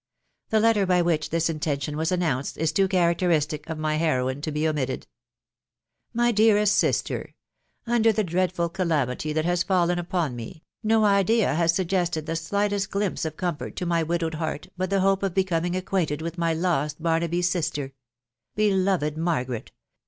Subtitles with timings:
[0.49, 1.03] The testes by?
[1.03, 5.01] which, this intention was announced is too oharacmuti«r ef my hefriaa: to be omitted;.
[5.01, 5.05] tc
[6.15, 6.53] My n»AWKsr
[7.05, 7.33] Snusity"
[7.87, 12.89] Uttdeu the dreadful, calamity that has fallen upon me, no idea, ha* swggefteti the slightest
[12.89, 16.55] glimpse of comfort to my widowed beast but the hope of becoming acquainted with my
[16.55, 17.93] lbst Baraaby's sister!
[18.55, 19.71] Beloved Margaret